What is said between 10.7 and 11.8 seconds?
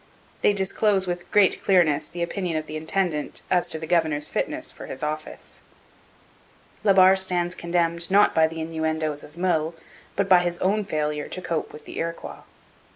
failure to cope